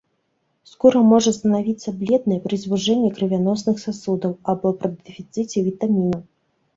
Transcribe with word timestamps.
Скура 0.69 0.99
можа 1.09 1.33
станавіцца 1.39 1.89
бледнай 1.99 2.39
пры 2.45 2.55
звужэнні 2.63 3.11
крывяносных 3.19 3.75
сасудаў 3.85 4.33
або 4.55 4.67
пры 4.81 4.91
дэфіцыце 5.05 5.57
вітамінаў. 5.69 6.25